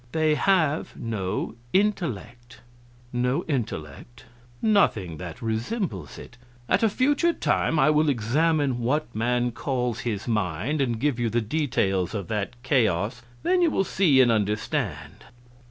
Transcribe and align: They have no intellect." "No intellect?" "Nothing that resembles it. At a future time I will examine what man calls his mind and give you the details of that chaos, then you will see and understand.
They 0.13 0.33
have 0.33 0.95
no 0.97 1.53
intellect." 1.73 2.61
"No 3.13 3.45
intellect?" 3.47 4.25
"Nothing 4.59 5.17
that 5.17 5.43
resembles 5.43 6.17
it. 6.17 6.37
At 6.67 6.81
a 6.81 6.89
future 6.89 7.33
time 7.33 7.77
I 7.77 7.91
will 7.91 8.09
examine 8.09 8.79
what 8.79 9.13
man 9.13 9.51
calls 9.51 9.99
his 9.99 10.27
mind 10.27 10.81
and 10.81 10.99
give 10.99 11.19
you 11.19 11.29
the 11.29 11.39
details 11.39 12.15
of 12.15 12.29
that 12.29 12.55
chaos, 12.63 13.21
then 13.43 13.61
you 13.61 13.69
will 13.69 13.83
see 13.83 14.19
and 14.21 14.31
understand. 14.31 15.25